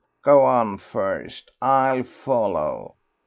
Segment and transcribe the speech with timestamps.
[0.23, 2.95] Go on first; I'll follow."